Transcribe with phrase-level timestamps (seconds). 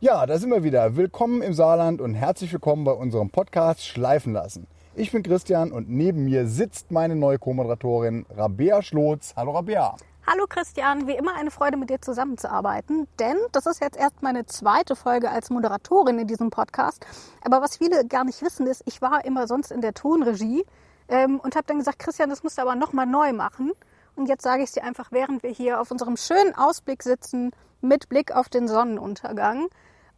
[0.00, 0.94] Ja, da sind wir wieder.
[0.94, 4.68] Willkommen im Saarland und herzlich willkommen bei unserem Podcast Schleifen lassen.
[4.94, 9.34] Ich bin Christian und neben mir sitzt meine neue Co-Moderatorin Rabea Schlotz.
[9.36, 9.96] Hallo Rabea.
[10.24, 14.46] Hallo Christian, wie immer eine Freude mit dir zusammenzuarbeiten, denn das ist jetzt erst meine
[14.46, 17.04] zweite Folge als Moderatorin in diesem Podcast.
[17.44, 20.64] Aber was viele gar nicht wissen ist, ich war immer sonst in der Tonregie
[21.08, 23.72] ähm, und habe dann gesagt, Christian, das musst du aber nochmal neu machen.
[24.14, 27.50] Und jetzt sage ich es dir einfach, während wir hier auf unserem schönen Ausblick sitzen,
[27.80, 29.68] mit Blick auf den Sonnenuntergang.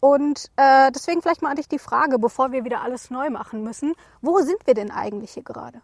[0.00, 3.62] Und äh, deswegen vielleicht mal an dich die Frage, bevor wir wieder alles neu machen
[3.62, 5.80] müssen, wo sind wir denn eigentlich hier gerade?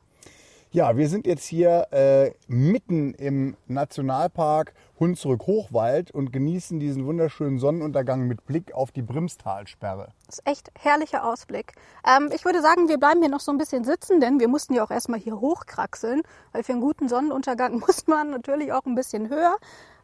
[0.72, 8.26] Ja, wir sind jetzt hier äh, mitten im Nationalpark Hunsrück-Hochwald und genießen diesen wunderschönen Sonnenuntergang
[8.26, 10.08] mit Blick auf die Brimstalsperre.
[10.26, 11.72] Das ist echt herrlicher Ausblick.
[12.06, 14.74] Ähm, ich würde sagen, wir bleiben hier noch so ein bisschen sitzen, denn wir mussten
[14.74, 18.96] ja auch erstmal hier hochkraxeln, weil für einen guten Sonnenuntergang muss man natürlich auch ein
[18.96, 19.56] bisschen höher.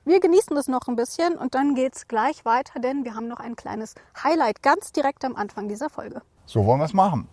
[0.04, 3.38] Wir genießen das noch ein bisschen und dann geht's gleich weiter, denn wir haben noch
[3.38, 6.22] ein kleines Highlight ganz direkt am Anfang dieser Folge.
[6.44, 7.28] So wollen wir es machen.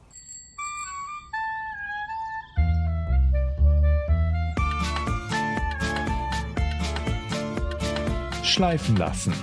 [8.43, 9.33] Schleifen lassen.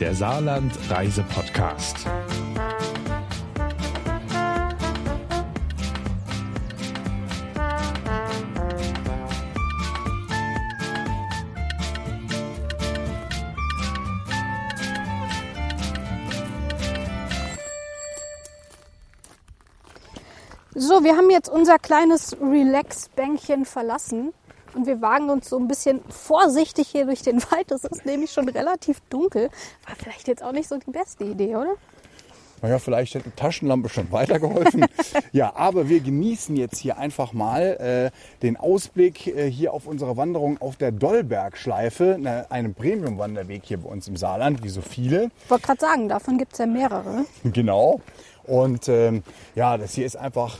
[0.00, 2.06] Der Saarland Reise Podcast.
[20.80, 24.32] So, wir haben jetzt unser kleines Relax-Bänkchen verlassen
[24.74, 27.72] und wir wagen uns so ein bisschen vorsichtig hier durch den Wald.
[27.72, 29.50] Das ist nämlich schon relativ dunkel.
[29.88, 31.74] War vielleicht jetzt auch nicht so die beste Idee, oder?
[32.62, 34.86] Naja, vielleicht hätte eine Taschenlampe schon weitergeholfen.
[35.32, 40.16] ja, aber wir genießen jetzt hier einfach mal äh, den Ausblick äh, hier auf unsere
[40.16, 45.32] Wanderung auf der Dollbergschleife, ne, einem Premium-Wanderweg hier bei uns im Saarland, wie so viele.
[45.42, 47.24] Ich wollte gerade sagen, davon gibt es ja mehrere.
[47.42, 48.00] Genau.
[48.44, 49.24] Und ähm,
[49.56, 50.58] ja, das hier ist einfach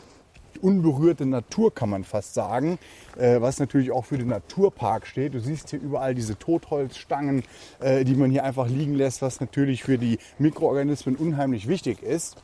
[0.59, 2.79] unberührte Natur, kann man fast sagen,
[3.17, 5.35] äh, was natürlich auch für den Naturpark steht.
[5.35, 7.45] Du siehst hier überall diese Totholzstangen,
[7.81, 12.37] äh, die man hier einfach liegen lässt, was natürlich für die Mikroorganismen unheimlich wichtig ist.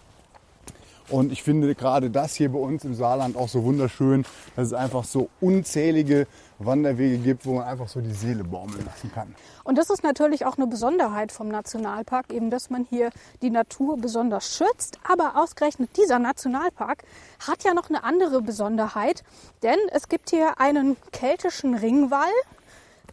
[1.10, 4.25] Und ich finde gerade das hier bei uns im Saarland auch so wunderschön,
[4.56, 6.26] dass es einfach so unzählige
[6.59, 9.34] Wanderwege gibt, wo man einfach so die Seele baumeln lassen kann.
[9.64, 13.10] Und das ist natürlich auch eine Besonderheit vom Nationalpark, eben dass man hier
[13.43, 14.98] die Natur besonders schützt.
[15.06, 17.03] Aber ausgerechnet dieser Nationalpark
[17.47, 19.25] hat ja noch eine andere Besonderheit,
[19.62, 22.32] denn es gibt hier einen keltischen Ringwall.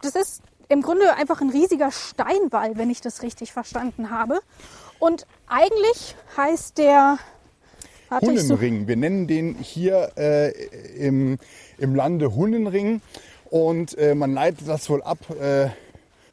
[0.02, 4.40] Das ist im Grunde einfach ein riesiger Steinwall, wenn ich das richtig verstanden habe.
[5.00, 7.18] Und eigentlich heißt der
[8.20, 8.88] so- Hunnenring.
[8.88, 10.52] Wir nennen den hier äh,
[10.98, 11.38] im,
[11.78, 13.02] im Lande Hunnenring.
[13.50, 15.68] Und äh, man leitet das wohl ab äh,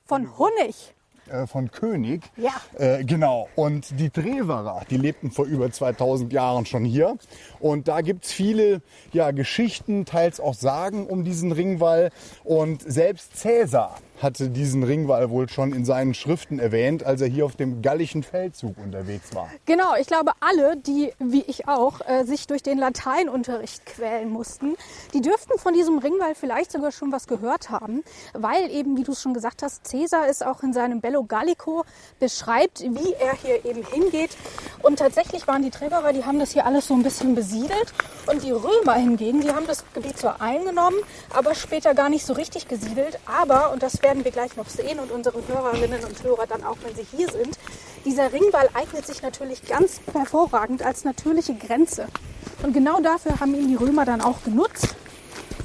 [0.06, 0.94] von Honig.
[1.30, 2.22] äh, von König.
[2.36, 2.52] Ja.
[2.78, 3.48] Äh, genau.
[3.56, 7.16] Und die Treverer, die lebten vor über 2000 Jahren schon hier.
[7.60, 12.10] Und da gibt's viele ja, Geschichten, teils auch Sagen um diesen Ringwall.
[12.44, 17.44] Und selbst Cäsar hatte diesen Ringwall wohl schon in seinen Schriften erwähnt, als er hier
[17.44, 19.48] auf dem gallischen Feldzug unterwegs war.
[19.66, 24.76] Genau, ich glaube, alle, die, wie ich auch, äh, sich durch den Lateinunterricht quälen mussten,
[25.14, 28.02] die dürften von diesem Ringwall vielleicht sogar schon was gehört haben,
[28.34, 31.84] weil eben, wie du es schon gesagt hast, Caesar es auch in seinem Bello Gallico
[32.18, 34.36] beschreibt, wie er hier eben hingeht.
[34.82, 37.92] Und tatsächlich waren die Treverer, die haben das hier alles so ein bisschen besiedelt.
[38.26, 40.98] Und die Römer hingegen, die haben das Gebiet zwar eingenommen,
[41.30, 43.18] aber später gar nicht so richtig gesiedelt.
[43.24, 46.78] Aber, und das werden wir gleich noch sehen und unsere Hörerinnen und Hörer dann auch,
[46.82, 47.58] wenn sie hier sind,
[48.06, 52.06] dieser Ringwall eignet sich natürlich ganz hervorragend als natürliche Grenze.
[52.62, 54.96] Und genau dafür haben ihn die Römer dann auch genutzt.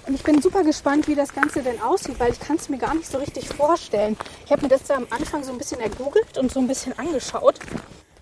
[0.05, 2.79] Und ich bin super gespannt, wie das Ganze denn aussieht, weil ich kann es mir
[2.79, 4.17] gar nicht so richtig vorstellen.
[4.45, 6.99] Ich habe mir das da am Anfang so ein bisschen ergoogelt und so ein bisschen
[6.99, 7.55] angeschaut.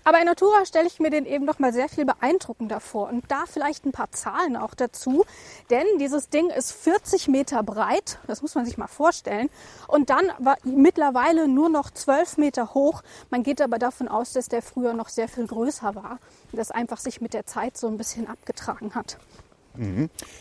[0.04, 3.08] Aber in Natura stelle ich mir den eben noch mal sehr viel beeindruckender vor.
[3.08, 5.24] Und da vielleicht ein paar Zahlen auch dazu.
[5.70, 8.18] Denn dieses Ding ist 40 Meter breit.
[8.26, 9.48] Das muss man sich mal vorstellen.
[9.88, 13.02] Und dann war mittlerweile nur noch 12 Meter hoch.
[13.30, 16.18] Man geht aber davon aus, dass der früher noch sehr viel größer war.
[16.50, 19.18] Und das einfach sich mit der Zeit so ein bisschen abgetragen hat.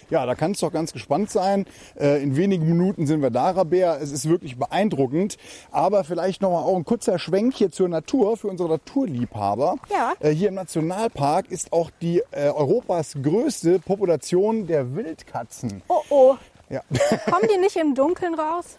[0.09, 1.65] Ja, da kannst du doch ganz gespannt sein.
[1.99, 3.97] Äh, in wenigen Minuten sind wir da, Rabea.
[3.97, 5.37] Es ist wirklich beeindruckend.
[5.71, 9.75] Aber vielleicht noch mal auch ein kurzer Schwenk hier zur Natur, für unsere Naturliebhaber.
[9.89, 10.13] Ja.
[10.19, 15.81] Äh, hier im Nationalpark ist auch die äh, Europas größte Population der Wildkatzen.
[15.87, 16.35] Oh oh,
[16.69, 16.81] Ja.
[17.29, 18.77] kommen die nicht im Dunkeln raus?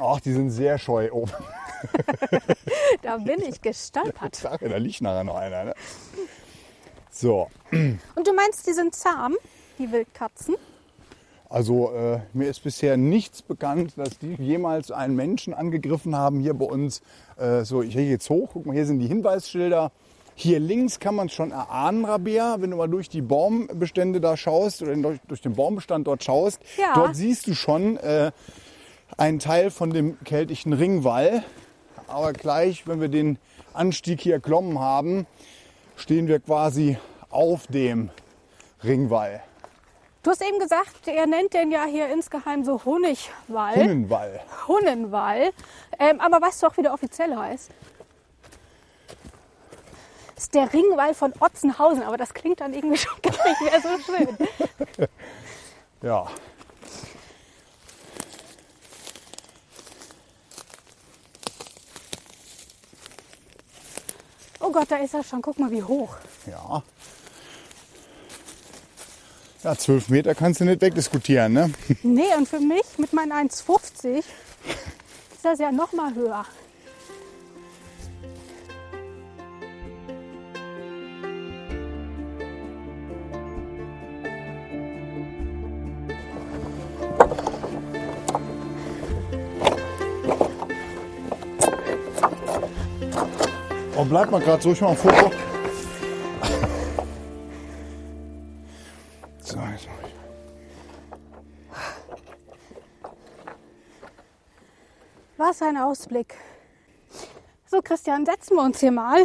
[0.00, 1.32] Ach, die sind sehr scheu oben.
[3.02, 4.42] Da bin ich gestolpert.
[4.60, 5.64] Da liegt nachher noch einer.
[5.64, 5.74] Ne?
[7.10, 9.36] So, Und du meinst, die sind zahm,
[9.78, 10.56] die Wildkatzen?
[11.48, 16.52] Also äh, mir ist bisher nichts bekannt, dass die jemals einen Menschen angegriffen haben hier
[16.52, 17.00] bei uns.
[17.38, 19.90] Äh, so, ich gehe jetzt hoch, guck mal, hier sind die Hinweisschilder.
[20.34, 24.36] Hier links kann man es schon erahnen, Rabea, wenn du mal durch die Baumbestände da
[24.36, 26.60] schaust oder durch, durch den Baumbestand dort schaust.
[26.76, 26.94] Ja.
[26.94, 28.30] Dort siehst du schon äh,
[29.16, 31.42] einen Teil von dem keltischen Ringwall.
[32.06, 33.38] Aber gleich, wenn wir den
[33.72, 35.26] Anstieg hier erklommen haben,
[35.96, 36.98] stehen wir quasi
[37.30, 38.10] auf dem
[38.84, 39.42] Ringwall.
[40.28, 43.76] Du hast eben gesagt, er nennt den ja hier insgeheim so Honigwall.
[43.76, 44.40] Hunnenwall.
[44.68, 45.52] Hunnenwall.
[45.98, 47.70] Ähm, aber weißt du auch, wie der offiziell heißt?
[50.34, 53.80] Das ist der Ringwall von Otzenhausen, aber das klingt dann irgendwie schon gar nicht mehr
[53.80, 55.08] so schön.
[56.02, 56.26] Ja.
[64.60, 65.40] Oh Gott, da ist er schon.
[65.40, 66.16] Guck mal, wie hoch.
[66.46, 66.82] Ja.
[69.64, 71.70] Ja, zwölf Meter kannst du nicht wegdiskutieren, ne?
[72.04, 74.26] Nee, und für mich mit meinen 1,50 ist
[75.42, 76.44] das ja noch mal höher.
[93.96, 95.32] Oh, bleib mal gerade so, ich mach ein Foto.
[105.58, 106.36] Was ein Ausblick.
[107.66, 109.24] So, Christian, setzen wir uns hier mal.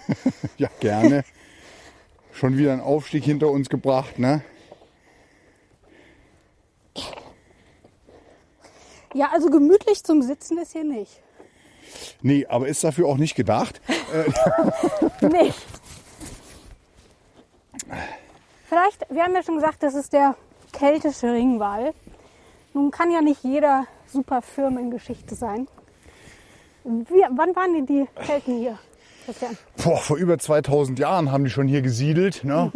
[0.56, 1.22] Ja, gerne.
[2.32, 4.42] Schon wieder ein Aufstieg hinter uns gebracht, ne?
[9.12, 11.20] Ja, also gemütlich zum Sitzen ist hier nicht.
[12.22, 13.82] Nee, aber ist dafür auch nicht gedacht.
[15.20, 15.52] Nee.
[18.66, 20.36] Vielleicht, wir haben ja schon gesagt, das ist der
[20.72, 21.92] keltische Ringwall.
[22.72, 25.68] Nun kann ja nicht jeder super Firmengeschichte sein.
[26.84, 28.78] Wie, wann waren denn die Kelten hier,
[29.26, 29.58] Christian?
[29.84, 32.44] Boah, vor über 2000 Jahren haben die schon hier gesiedelt.
[32.44, 32.72] Ne?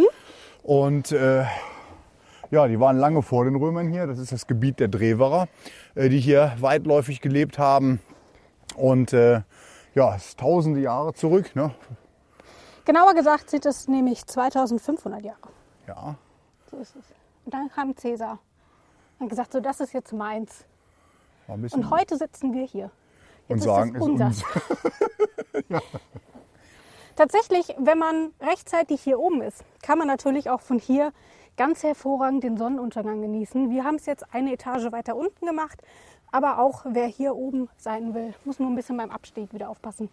[0.63, 1.45] Und äh,
[2.51, 4.07] ja, die waren lange vor den Römern hier.
[4.07, 5.49] Das ist das Gebiet der Drewerer,
[5.95, 8.01] äh, die hier weitläufig gelebt haben.
[8.77, 9.41] Und äh,
[9.95, 11.57] ja, es ist tausende Jahre zurück.
[11.57, 11.75] Ne?
[12.85, 15.39] Genauer gesagt sind es nämlich 2500 Jahre.
[15.89, 16.17] Ja,
[16.71, 17.05] So ist es.
[17.47, 18.39] Und dann kam Cäsar
[19.19, 20.67] und gesagt, so das ist jetzt meins.
[21.51, 22.91] Und heute sitzen wir hier.
[23.49, 24.27] und Jetzt sagen, ist ist es unser.
[24.27, 24.45] uns.
[27.17, 31.13] Tatsächlich, wenn man rechtzeitig hier oben ist, kann man natürlich auch von hier
[31.57, 33.71] ganz hervorragend den Sonnenuntergang genießen.
[33.71, 35.83] Wir haben es jetzt eine Etage weiter unten gemacht,
[36.33, 40.09] aber auch wer hier oben sein will, muss nur ein bisschen beim Abstieg wieder aufpassen.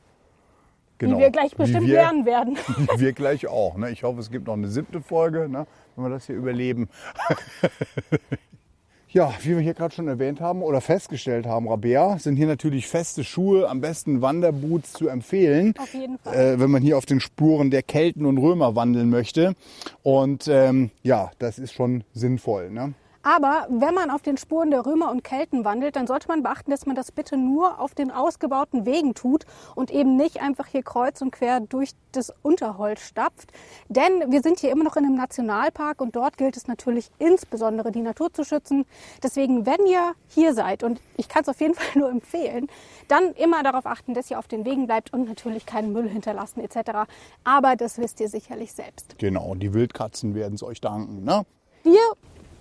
[0.98, 1.18] Genau.
[1.18, 2.58] Wie wir gleich bestimmt wir, lernen werden.
[2.98, 3.78] Wir gleich auch.
[3.78, 3.92] Ne?
[3.92, 5.68] Ich hoffe, es gibt noch eine siebte Folge, ne?
[5.96, 6.90] wenn wir das hier überleben.
[9.10, 12.88] ja, wie wir hier gerade schon erwähnt haben oder festgestellt haben, Rabea, sind hier natürlich
[12.88, 15.74] feste Schuhe, am besten Wanderboots zu empfehlen.
[15.78, 16.36] Auf jeden Fall.
[16.36, 19.56] Äh, wenn man hier auf den Spuren der Kelten und Römer wandeln möchte.
[20.04, 22.70] Und ähm, ja, das ist schon sinnvoll.
[22.70, 22.94] Ne?
[23.28, 26.72] Aber wenn man auf den Spuren der Römer und Kelten wandelt, dann sollte man beachten,
[26.72, 29.46] dass man das bitte nur auf den ausgebauten Wegen tut
[29.76, 33.52] und eben nicht einfach hier kreuz und quer durch das Unterholz stapft.
[33.90, 37.92] Denn wir sind hier immer noch in einem Nationalpark und dort gilt es natürlich insbesondere
[37.92, 38.86] die Natur zu schützen.
[39.22, 42.68] Deswegen, wenn ihr hier seid, und ich kann es auf jeden Fall nur empfehlen,
[43.10, 46.62] dann immer darauf achten, dass ihr auf den Wegen bleibt und natürlich keinen Müll hinterlassen
[46.62, 47.10] etc.
[47.44, 49.20] Aber das wisst ihr sicherlich selbst.
[49.20, 51.26] Genau, die Wildkatzen werden es euch danken.
[51.26, 51.46] Ne?
[51.88, 52.02] Wir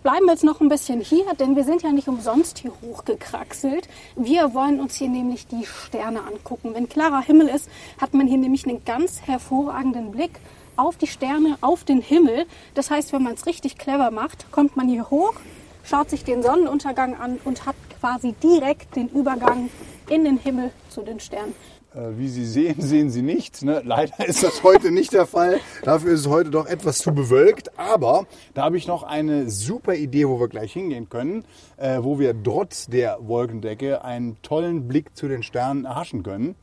[0.07, 3.89] bleiben jetzt noch ein bisschen hier, denn wir sind ja nicht umsonst hier hochgekraxelt.
[4.15, 6.75] Wir wollen uns hier nämlich die Sterne angucken.
[6.75, 7.69] Wenn klarer Himmel ist,
[8.01, 10.39] hat man hier nämlich einen ganz hervorragenden Blick
[10.77, 12.47] auf die Sterne, auf den Himmel.
[12.75, 15.35] Das heißt, wenn man es richtig clever macht, kommt man hier hoch,
[15.83, 19.71] schaut sich den Sonnenuntergang an und hat quasi direkt den Übergang
[20.09, 21.53] in den Himmel zu den Sternen.
[21.97, 23.63] Äh, Wie Sie sehen, sehen Sie nichts.
[23.63, 23.83] Ne?
[23.85, 25.61] Leider ist das heute nicht der Fall.
[25.83, 27.79] Dafür ist es heute doch etwas zu bewölkt.
[27.79, 31.45] Aber da habe ich noch eine super Idee, wo wir gleich hingehen können,
[31.77, 36.55] äh, wo wir trotz der Wolkendecke einen tollen Blick zu den Sternen erhaschen können.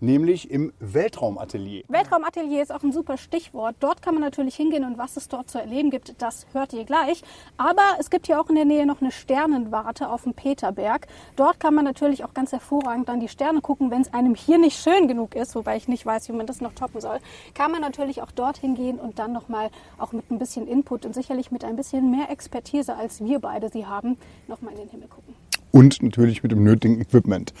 [0.00, 1.82] Nämlich im Weltraumatelier.
[1.88, 3.74] Weltraumatelier ist auch ein super Stichwort.
[3.80, 6.84] Dort kann man natürlich hingehen und was es dort zu erleben gibt, das hört ihr
[6.84, 7.24] gleich.
[7.56, 11.08] Aber es gibt hier auch in der Nähe noch eine Sternenwarte auf dem Peterberg.
[11.34, 13.90] Dort kann man natürlich auch ganz hervorragend an die Sterne gucken.
[13.90, 16.60] Wenn es einem hier nicht schön genug ist, wobei ich nicht weiß, wie man das
[16.60, 17.18] noch toppen soll,
[17.54, 21.14] kann man natürlich auch dorthin gehen und dann nochmal auch mit ein bisschen Input und
[21.14, 25.08] sicherlich mit ein bisschen mehr Expertise, als wir beide sie haben, nochmal in den Himmel
[25.08, 25.34] gucken.
[25.70, 27.52] Und natürlich mit dem nötigen Equipment.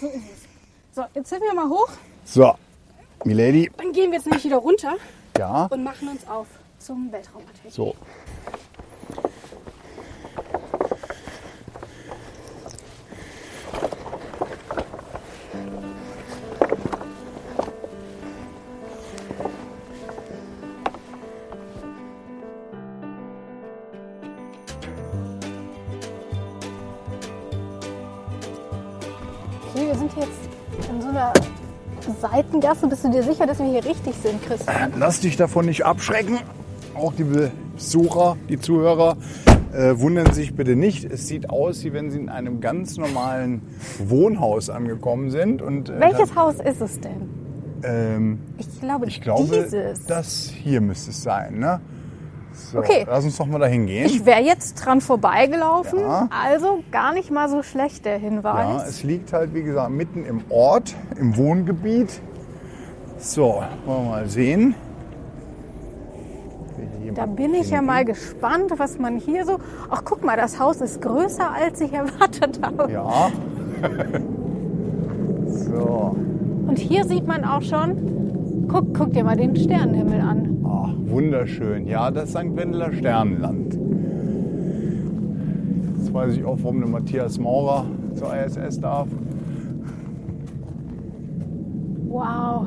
[0.00, 0.06] So,
[1.14, 1.88] jetzt sind wir mal hoch.
[2.24, 2.54] So,
[3.24, 3.70] Milady.
[3.76, 4.94] Dann gehen wir jetzt nämlich wieder runter
[5.36, 6.46] Ja, und machen uns auf
[6.78, 7.70] zum Weltraumatelier.
[7.70, 7.94] so.
[32.68, 32.86] Seitengasse.
[32.88, 34.92] Bist du dir sicher, dass wir hier richtig sind, Christian?
[34.98, 36.38] Lass dich davon nicht abschrecken.
[36.94, 39.16] Auch die Besucher, die Zuhörer,
[39.72, 41.04] äh, wundern sich bitte nicht.
[41.04, 43.62] Es sieht aus, wie wenn sie in einem ganz normalen
[43.98, 45.62] Wohnhaus angekommen sind.
[45.62, 47.28] Und, äh, Welches Haus ist es denn?
[47.84, 50.04] Ähm, Ich glaube, ich glaube, dieses.
[50.06, 51.58] das hier müsste es sein.
[51.60, 51.80] Ne?
[52.52, 53.04] So, Okay.
[53.08, 54.06] Lass uns doch mal dahin gehen.
[54.06, 56.28] Ich wäre jetzt dran vorbeigelaufen, Ja.
[56.30, 58.88] also gar nicht mal so schlecht der ja, Hinweis.
[58.88, 62.20] es liegt halt, wie gesagt, mitten im Ort, im Wohngebiet.
[63.18, 64.74] So, wollen wir mal sehen.
[67.14, 69.58] Da bin ich ja mal gespannt, was man hier so.
[69.90, 72.92] Ach, guck mal, das Haus ist größer, als ich erwartet habe.
[72.92, 73.30] Ja.
[75.46, 76.16] so.
[76.68, 78.66] Und hier sieht man auch schon.
[78.68, 80.64] Guck, guck dir mal den Sternenhimmel an.
[80.64, 81.88] Ach, wunderschön.
[81.88, 82.54] Ja, das St.
[82.54, 83.76] Wendeler Sternenland.
[85.96, 89.08] Jetzt weiß ich auch, warum der Matthias Maurer zur ISS darf.
[92.06, 92.66] Wow.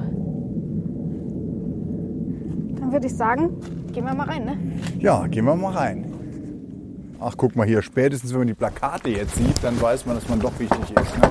[2.91, 4.57] Dann würde ich sagen, gehen wir mal rein, ne?
[4.99, 7.15] Ja, gehen wir mal rein.
[7.21, 10.27] Ach, guck mal hier, spätestens wenn man die Plakate jetzt sieht, dann weiß man, dass
[10.27, 11.17] man doch wichtig ist.
[11.17, 11.29] Ne?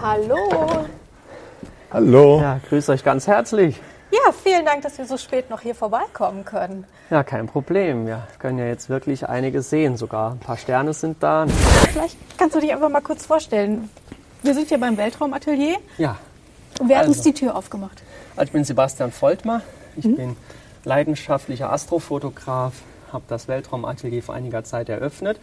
[0.00, 0.86] Hallo.
[1.90, 2.40] Hallo.
[2.40, 3.80] Ja, grüß euch ganz herzlich.
[4.12, 6.84] Ja, vielen Dank, dass wir so spät noch hier vorbeikommen können.
[7.10, 8.06] Ja, kein Problem.
[8.06, 9.96] Wir können ja jetzt wirklich einiges sehen.
[9.96, 11.46] Sogar ein paar Sterne sind da.
[11.90, 13.90] Vielleicht kannst du dich einfach mal kurz vorstellen.
[14.42, 16.16] Wir sind hier beim Weltraumatelier Ja,
[16.80, 17.12] und wer hat Also.
[17.18, 18.02] uns die Tür aufgemacht?
[18.36, 19.62] also ich bin Sebastian Voltmar.
[19.96, 20.36] Ich bin
[20.84, 22.72] leidenschaftlicher Astrofotograf,
[23.12, 25.38] habe das Weltraumatelier vor einiger Zeit eröffnet.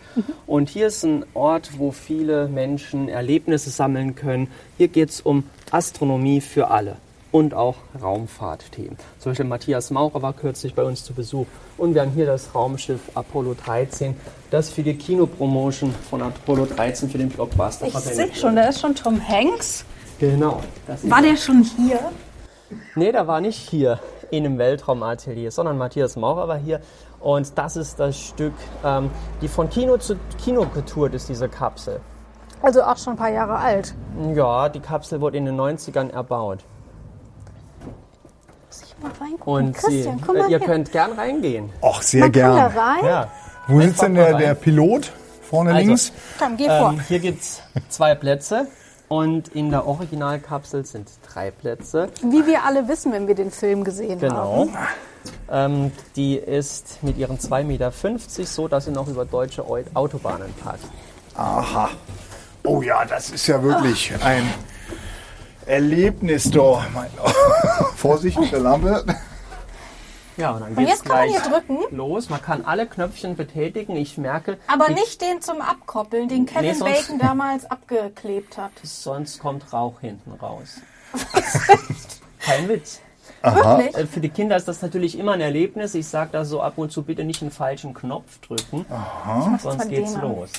[0.48, 4.50] Und hier ist ein Ort, wo viele Menschen Erlebnisse sammeln können.
[4.77, 6.98] Hier geht es um Astronomie für alle
[7.32, 8.98] und auch Raumfahrtthemen.
[9.20, 11.46] Zum Beispiel Matthias Maurer war kürzlich bei uns zu Besuch.
[11.78, 14.16] Und wir haben hier das Raumschiff Apollo 13,
[14.52, 18.38] das für die Kinopromotion von Apollo 13 für den Blockbuster Ich verwendet sehe wird.
[18.38, 19.86] schon, da ist schon Tom Hanks.
[20.20, 20.62] Genau.
[21.04, 22.00] War der schon hier?
[22.96, 24.00] Nee, der war nicht hier
[24.32, 26.82] in einem Weltraumatelier, sondern Matthias Maurer war hier.
[27.20, 29.10] Und das ist das Stück, ähm,
[29.42, 32.00] die von Kino zu Kino getourt ist, diese Kapsel.
[32.62, 33.96] Also auch schon ein paar Jahre alt.
[34.36, 36.66] Ja, die Kapsel wurde in den 90ern erbaut.
[39.01, 39.68] Mal reingucken?
[39.68, 40.68] Und Christian, sie, komm mal äh, ihr her.
[40.68, 41.70] könnt gern reingehen.
[41.82, 42.77] Ach, sehr Man kann da gern.
[42.77, 43.06] rein?
[43.06, 43.32] Ja.
[43.68, 45.12] Wo sitzt denn der, der Pilot?
[45.50, 46.12] Vorne Also, links?
[46.38, 46.91] Komm, geh vor.
[46.94, 48.68] Ähm, hier gibt es zwei Plätze
[49.08, 52.10] und in der Originalkapsel sind drei Plätze.
[52.22, 54.68] Wie wir alle wissen, wenn wir den Film gesehen Genau.
[54.70, 54.77] haben.
[55.51, 57.91] Ähm, die ist mit ihren 2,50 Meter
[58.46, 60.84] so, dass sie noch über deutsche Eu- Autobahnen passt.
[61.36, 61.89] Aha.
[62.63, 64.44] Oh ja, das ist ja wirklich ein
[65.70, 66.84] Erlebnis doch.
[66.94, 67.10] Mein
[67.96, 69.04] Vorsicht mit der Lampe.
[70.38, 71.96] Ja, und dann Und geht's jetzt kann man gleich hier drücken.
[71.96, 72.30] los.
[72.30, 73.96] Man kann alle Knöpfchen betätigen.
[73.98, 78.58] Ich merke, Aber die- nicht den zum Abkoppeln, den Kevin Nee, sonst- Bacon damals abgeklebt
[78.58, 78.72] hat.
[78.84, 80.76] sonst kommt Rauch hinten raus.
[82.40, 83.02] Kein Witz.
[83.42, 83.96] Wirklich?
[83.96, 85.94] Äh, Für die Kinder ist das natürlich immer ein Erlebnis.
[85.96, 88.86] Ich sage da so ab und zu bitte nicht einen falschen Knopf drücken,
[89.42, 90.50] sonst von geht's los.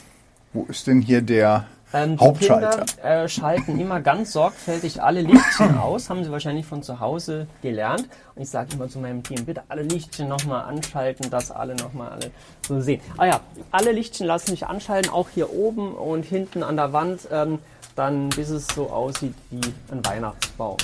[0.53, 2.85] Wo ist denn hier der Ähm, die Hauptschalter?
[2.85, 7.47] Kinder äh, schalten immer ganz sorgfältig alle Lichtchen aus, haben sie wahrscheinlich von zu Hause
[7.63, 8.09] gelernt.
[8.35, 12.11] Und ich sage immer zu meinem Team, bitte alle Lichtchen nochmal anschalten, dass alle nochmal
[12.11, 12.31] alle
[12.67, 13.01] so sehen.
[13.17, 17.29] Ah ja, alle Lichtchen lassen sich anschalten, auch hier oben und hinten an der Wand,
[17.33, 17.59] ähm,
[17.97, 19.61] dann bis es so aussieht wie
[19.93, 20.77] ein Weihnachtsbaum.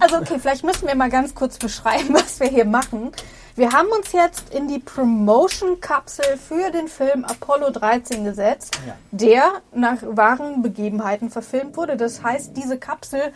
[0.00, 3.12] Also okay, vielleicht müssen wir mal ganz kurz beschreiben, was wir hier machen.
[3.56, 8.94] Wir haben uns jetzt in die Promotion-Kapsel für den Film Apollo 13 gesetzt, Ja.
[9.10, 9.42] der
[9.74, 11.96] nach wahren Begebenheiten verfilmt wurde.
[11.96, 13.32] Das heißt, diese Kapsel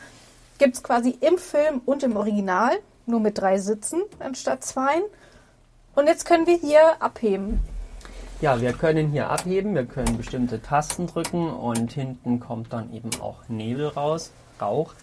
[0.59, 2.71] gibt es quasi im Film und im Original,
[3.07, 5.03] nur mit drei Sitzen anstatt zwei.
[5.97, 7.59] Und jetzt können wir hier abheben.
[8.43, 13.11] Ja, wir können hier abheben, wir können bestimmte Tasten drücken und hinten kommt dann eben
[13.21, 14.95] auch Nebel raus, Rauch.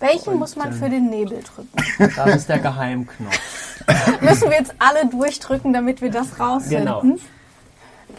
[0.00, 1.78] Welchen muss man für den Nebel drücken?
[2.14, 3.80] Das ist der Geheimknopf.
[4.20, 6.84] Müssen wir jetzt alle durchdrücken, damit wir das rausfinden?
[6.84, 7.16] Genau.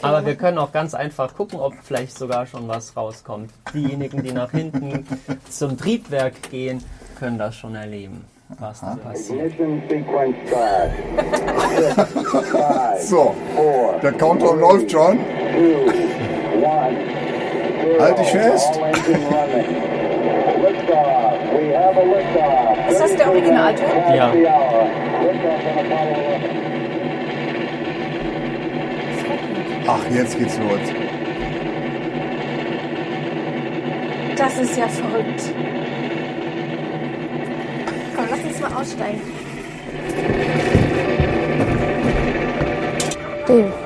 [0.02, 3.52] Aber wir können auch ganz einfach gucken, ob vielleicht sogar schon was rauskommt.
[3.72, 5.06] Diejenigen, die nach hinten
[5.52, 6.84] zum Triebwerk gehen,
[7.20, 8.26] können das schon erleben,
[8.60, 9.54] was passiert.
[9.54, 10.36] Five,
[13.00, 13.36] So,
[14.02, 15.20] der Countdown läuft schon.
[18.00, 18.80] Halt dich fest.
[22.90, 23.86] Ist das der Originalton?
[24.16, 24.32] Ja.
[24.32, 24.88] The hour.
[25.22, 26.66] Liftoff on Apollo 11.
[29.88, 30.80] Ach, jetzt geht's los.
[34.38, 35.54] Das ist ja verrückt.
[38.66, 38.94] Komm, lass
[43.50, 43.85] uns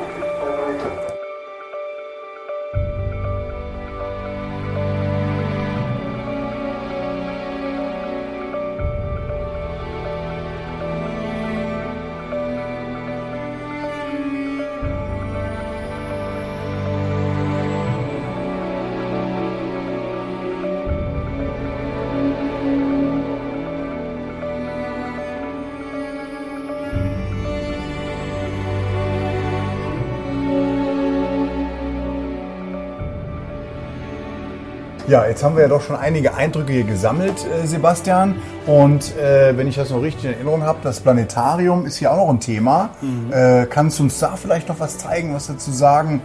[35.09, 38.35] Ja, jetzt haben wir ja doch schon einige Eindrücke hier gesammelt, äh, Sebastian.
[38.67, 42.17] Und äh, wenn ich das noch richtig in Erinnerung habe, das Planetarium ist hier auch
[42.17, 42.91] noch ein Thema.
[43.31, 46.21] Äh, kannst du uns da vielleicht noch was zeigen, was dazu sagen?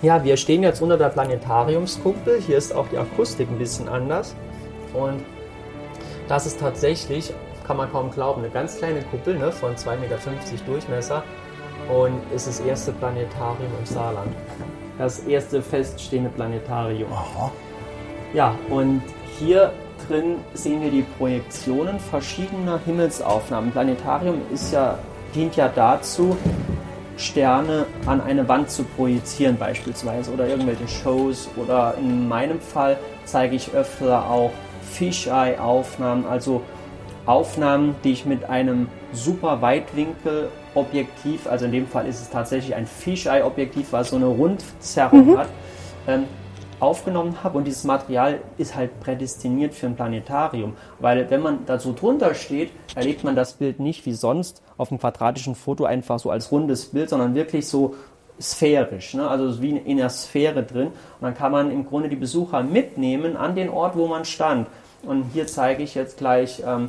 [0.00, 2.40] Ja, wir stehen jetzt unter der Planetariumskuppel.
[2.40, 4.34] Hier ist auch die Akustik ein bisschen anders.
[4.94, 5.22] Und
[6.26, 7.34] das ist tatsächlich,
[7.66, 10.16] kann man kaum glauben, eine ganz kleine Kuppel ne, von 2,50 Meter
[10.64, 11.22] Durchmesser
[11.94, 14.34] und ist das erste Planetarium im Saarland.
[14.98, 17.12] Das erste feststehende Planetarium.
[17.12, 17.52] Aha.
[18.34, 19.02] Ja, und
[19.38, 19.72] hier
[20.08, 23.70] drin sehen wir die Projektionen verschiedener Himmelsaufnahmen.
[23.70, 24.98] Planetarium ist ja,
[25.34, 26.36] dient ja dazu,
[27.16, 33.56] Sterne an eine Wand zu projizieren beispielsweise oder irgendwelche Shows oder in meinem Fall zeige
[33.56, 34.52] ich öfter auch
[34.92, 36.62] Fisheye-Aufnahmen, also
[37.26, 42.86] Aufnahmen, die ich mit einem super Weitwinkelobjektiv, also in dem Fall ist es tatsächlich ein
[42.86, 45.48] Fisheye-Objektiv, was so eine Rundzerrung hat,
[46.06, 46.24] ähm,
[46.80, 51.78] aufgenommen habe und dieses Material ist halt prädestiniert für ein Planetarium, weil wenn man da
[51.78, 56.18] so drunter steht, erlebt man das Bild nicht wie sonst auf einem quadratischen Foto einfach
[56.18, 57.96] so als rundes Bild, sondern wirklich so
[58.40, 59.28] sphärisch, ne?
[59.28, 60.88] also wie in der Sphäre drin.
[60.88, 64.68] Und dann kann man im Grunde die Besucher mitnehmen an den Ort, wo man stand.
[65.04, 66.88] Und hier zeige ich jetzt gleich ähm,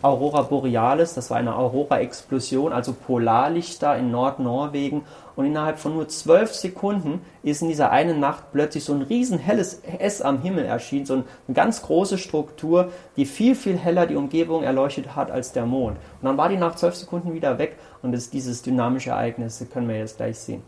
[0.00, 5.02] Aurora Borealis, das war eine Aurora-Explosion, also Polarlichter in Nordnorwegen.
[5.36, 9.38] Und innerhalb von nur zwölf Sekunden ist in dieser einen Nacht plötzlich so ein riesen
[9.38, 14.16] helles S am Himmel erschienen, so eine ganz große Struktur, die viel, viel heller die
[14.16, 15.96] Umgebung erleuchtet hat als der Mond.
[16.20, 19.70] Und dann war die nach zwölf Sekunden wieder weg und das, dieses dynamische Ereignis das
[19.70, 20.62] können wir jetzt gleich sehen.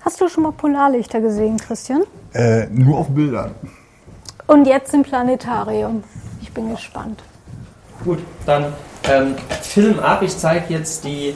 [0.00, 2.02] Hast du schon mal Polarlichter gesehen, Christian?
[2.32, 3.54] Äh, nur auf Bildern.
[4.46, 6.04] Und jetzt im Planetarium.
[6.56, 7.22] Ich bin gespannt.
[8.02, 8.72] Gut, dann
[9.10, 10.22] ähm, Film ab.
[10.22, 11.34] Ich zeige jetzt die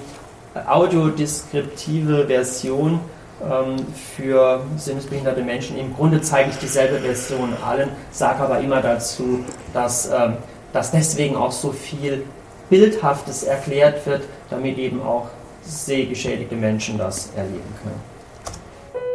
[0.66, 3.00] audiodeskriptive Version
[3.44, 3.76] ähm,
[4.16, 5.76] für sinnesbehinderte Menschen.
[5.76, 10.38] Im Grunde zeige ich dieselbe Version allen, sage aber immer dazu, dass, ähm,
[10.72, 12.24] dass deswegen auch so viel
[12.70, 15.28] Bildhaftes erklärt wird, damit eben auch
[15.60, 18.00] sehgeschädigte Menschen das erleben können.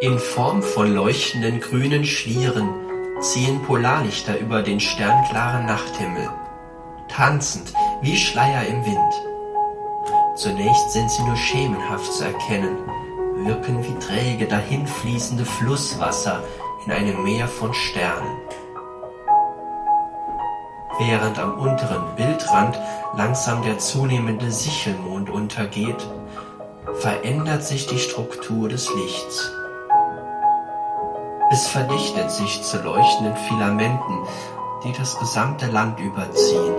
[0.01, 2.84] In Form von leuchtenden grünen Schlieren
[3.21, 6.29] ziehen Polarlichter über den sternklaren Nachthimmel,
[7.07, 9.13] tanzend wie Schleier im Wind.
[10.35, 12.77] Zunächst sind sie nur schemenhaft zu erkennen,
[13.45, 16.43] wirken wie träge dahinfließende Flusswasser
[16.85, 18.37] in einem Meer von Sternen.
[20.97, 22.79] Während am unteren Bildrand
[23.17, 26.07] langsam der zunehmende Sichelmond untergeht,
[26.99, 29.51] verändert sich die Struktur des Lichts.
[31.55, 34.27] Es verdichtet sich zu leuchtenden Filamenten,
[34.83, 36.73] die das gesamte Land überziehen.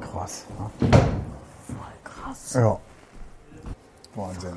[0.00, 0.46] Krass.
[2.02, 2.54] Krass.
[2.54, 2.80] Ja.
[4.14, 4.52] Wahnsinn.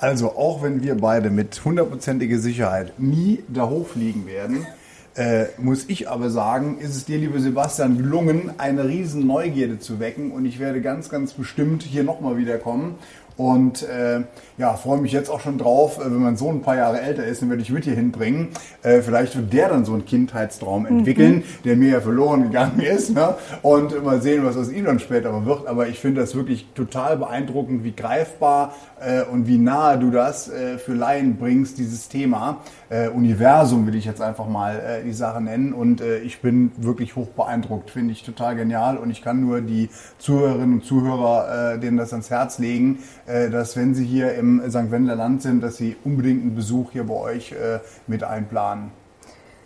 [0.00, 4.66] Also, auch wenn wir beide mit hundertprozentiger Sicherheit nie da hochfliegen werden,
[5.14, 10.00] äh, muss ich aber sagen, ist es dir, liebe Sebastian, gelungen, eine riesen Neugierde zu
[10.00, 12.96] wecken und ich werde ganz, ganz bestimmt hier nochmal wiederkommen.
[13.36, 14.22] Und äh,
[14.58, 17.24] ja, freue mich jetzt auch schon drauf, äh, wenn mein Sohn ein paar Jahre älter
[17.24, 18.48] ist, den werde ich mit hier hinbringen.
[18.82, 23.10] Äh, vielleicht wird der dann so einen Kindheitstraum entwickeln, der mir ja verloren gegangen ist.
[23.10, 23.34] Ne?
[23.62, 25.66] Und mal sehen, was aus ihm dann später wird.
[25.66, 30.48] Aber ich finde das wirklich total beeindruckend, wie greifbar äh, und wie nahe du das
[30.48, 32.58] äh, für Laien bringst, dieses Thema.
[32.90, 35.72] Äh, Universum will ich jetzt einfach mal äh, die Sache nennen.
[35.72, 38.96] Und äh, ich bin wirklich hoch beeindruckt, finde ich total genial.
[38.96, 43.76] Und ich kann nur die Zuhörerinnen und Zuhörer, äh, denen das ans Herz legen, dass
[43.76, 44.90] wenn sie hier im St.
[44.90, 48.90] Wendler Land sind, dass sie unbedingt einen Besuch hier bei euch äh, mit einplanen.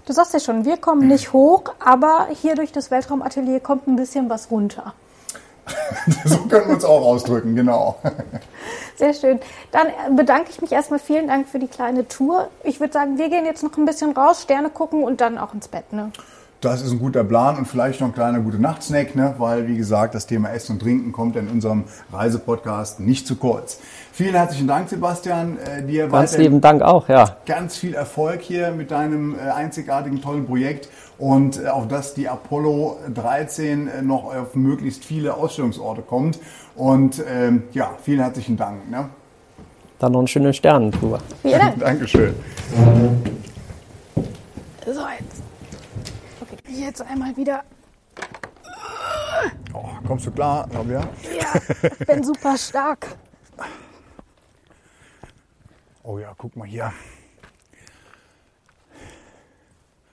[0.07, 3.97] Du sagst ja schon, wir kommen nicht hoch, aber hier durch das Weltraumatelier kommt ein
[3.97, 4.95] bisschen was runter.
[6.25, 7.99] so können wir uns auch ausdrücken, genau.
[8.97, 9.39] Sehr schön.
[9.71, 10.99] Dann äh, bedanke ich mich erstmal.
[10.99, 12.49] Vielen Dank für die kleine Tour.
[12.65, 15.55] Ich würde sagen, wir gehen jetzt noch ein bisschen raus, Sterne gucken und dann auch
[15.55, 15.93] ins Bett.
[15.93, 16.11] Ne?
[16.61, 19.33] Das ist ein guter Plan und vielleicht noch ein kleiner gute Nachtsnack, ne?
[19.39, 23.79] weil wie gesagt, das Thema Essen und Trinken kommt in unserem Reisepodcast nicht zu kurz.
[24.13, 25.57] Vielen herzlichen Dank, Sebastian.
[25.59, 27.37] Äh, dir Ganz lieben Dank auch, ja.
[27.47, 32.29] ganz viel Erfolg hier mit deinem äh, einzigartigen, tollen Projekt und äh, auf das die
[32.29, 36.41] Apollo 13 äh, noch auf möglichst viele Ausstellungsorte kommt.
[36.75, 38.91] Und ähm, ja, vielen herzlichen Dank.
[38.91, 39.09] Ne?
[40.01, 41.21] Dann noch eine schöne Sternentour.
[41.43, 41.79] Vielen Dank.
[41.81, 42.35] Dankeschön.
[44.85, 45.38] So, jetzt.
[46.69, 47.65] Jetzt einmal wieder.
[49.73, 51.01] Oh, kommst du klar, Rabia?
[51.39, 51.55] Ja,
[51.99, 53.17] ich bin super stark.
[56.03, 56.93] Oh ja, guck mal hier.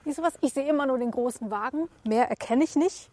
[0.04, 0.34] Siehst du was?
[0.40, 1.88] Ich sehe immer nur den großen Wagen.
[2.04, 3.10] Mehr erkenne ich nicht.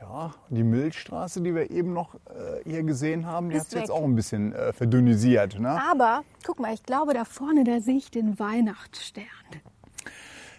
[0.00, 3.80] Ja, die Milchstraße, die wir eben noch äh, hier gesehen haben, die Ist hat sich
[3.80, 5.58] jetzt auch ein bisschen äh, verdünnisiert.
[5.58, 5.80] Ne?
[5.90, 9.24] Aber guck mal, ich glaube, da vorne, da sehe ich den Weihnachtsstern.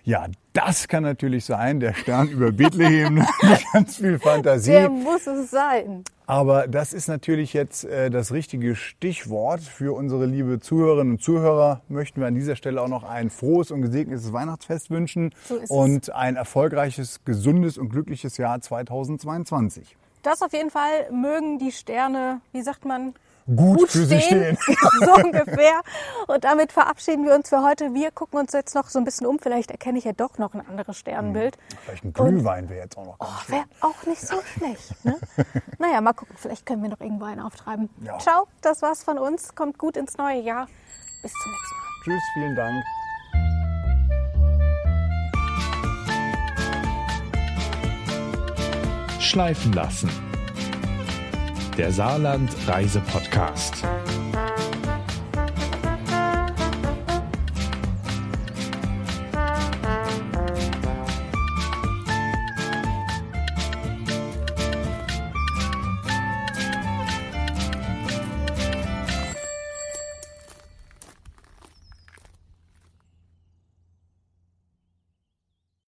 [0.06, 3.26] Ja, das kann natürlich sein, der Stern über Bethlehem,
[3.74, 4.70] ganz viel Fantasie.
[4.70, 6.04] Der muss es sein.
[6.28, 11.82] Aber das ist natürlich jetzt äh, das richtige Stichwort für unsere liebe Zuhörerinnen und Zuhörer.
[11.90, 16.14] Möchten wir an dieser Stelle auch noch ein frohes und gesegnetes Weihnachtsfest wünschen So und
[16.14, 19.98] ein erfolgreiches, gesundes und glückliches Jahr 2022.
[20.22, 23.16] Das auf jeden Fall mögen die Sterne, wie sagt man,
[23.54, 24.58] Gut, für sie stehen.
[25.00, 25.82] so ungefähr.
[26.28, 27.94] Und damit verabschieden wir uns für heute.
[27.94, 29.38] Wir gucken uns jetzt noch so ein bisschen um.
[29.38, 31.58] Vielleicht erkenne ich ja doch noch ein anderes Sternbild.
[31.84, 35.06] Vielleicht ein Glühwein wäre jetzt auch noch Oh, wäre auch nicht so schlecht.
[35.06, 35.18] Ne?
[35.78, 36.36] naja, mal gucken.
[36.40, 37.90] Vielleicht können wir noch irgendwo einen auftreiben.
[38.02, 38.18] Ja.
[38.18, 39.54] Ciao, das war's von uns.
[39.54, 40.68] Kommt gut ins neue Jahr.
[41.22, 41.86] Bis zum nächsten Mal.
[42.04, 42.84] Tschüss, vielen Dank.
[49.20, 50.10] Schleifen lassen.
[51.78, 53.84] Der Saarland Reise Podcast.